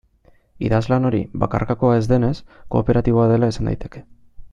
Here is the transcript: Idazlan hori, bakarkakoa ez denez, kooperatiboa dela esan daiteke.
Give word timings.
Idazlan 0.69 1.03
hori, 1.09 1.19
bakarkakoa 1.43 1.99
ez 1.99 2.05
denez, 2.13 2.31
kooperatiboa 2.77 3.29
dela 3.33 3.51
esan 3.55 3.71
daiteke. 3.71 4.03